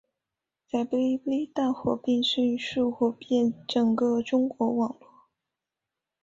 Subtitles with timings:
[0.67, 5.29] 在哔哩哔哩大火并迅速火遍整个中国网络。